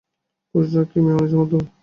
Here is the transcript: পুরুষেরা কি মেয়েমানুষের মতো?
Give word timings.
পুরুষেরা 0.55 0.83
কি 0.89 0.97
মেয়েমানুষের 1.03 1.39
মতো? 1.41 1.57